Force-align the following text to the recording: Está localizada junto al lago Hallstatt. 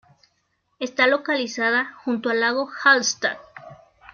Está 0.79 1.05
localizada 1.05 1.93
junto 2.03 2.31
al 2.31 2.39
lago 2.39 2.65
Hallstatt. 2.67 3.37